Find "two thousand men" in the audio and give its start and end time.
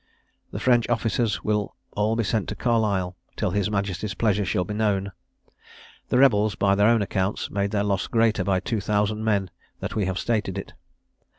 8.61-9.51